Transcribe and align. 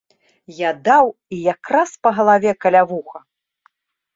Я 0.59 0.69
даў 0.87 1.05
і 1.37 1.39
якраз 1.53 1.89
па 2.07 2.15
галаве 2.21 2.51
каля 2.67 2.83
вуха. 2.93 3.19